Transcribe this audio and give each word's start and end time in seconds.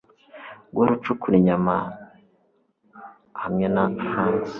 guhora 0.71 0.91
ucukura 0.97 1.35
inyama 1.37 1.75
hamwe 3.41 3.65
na 3.73 3.83
fangs 4.07 4.49